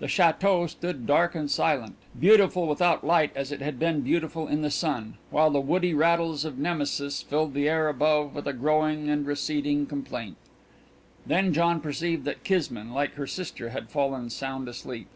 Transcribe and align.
The 0.00 0.06
château 0.06 0.68
stood 0.68 1.06
dark 1.06 1.34
and 1.34 1.50
silent, 1.50 1.96
beautiful 2.20 2.68
without 2.68 3.06
light 3.06 3.32
as 3.34 3.50
it 3.50 3.62
had 3.62 3.78
been 3.78 4.02
beautiful 4.02 4.46
in 4.46 4.60
the 4.60 4.70
sun, 4.70 5.14
while 5.30 5.48
the 5.50 5.62
woody 5.62 5.94
rattles 5.94 6.44
of 6.44 6.58
Nemesis 6.58 7.22
filled 7.22 7.54
the 7.54 7.70
air 7.70 7.88
above 7.88 8.34
with 8.34 8.46
a 8.46 8.52
growing 8.52 9.08
and 9.08 9.26
receding 9.26 9.86
complaint. 9.86 10.36
Then 11.24 11.54
John 11.54 11.80
perceived 11.80 12.26
that 12.26 12.44
Kismine, 12.44 12.92
like 12.92 13.14
her 13.14 13.26
sister, 13.26 13.70
had 13.70 13.88
fallen 13.88 14.28
sound 14.28 14.68
asleep. 14.68 15.08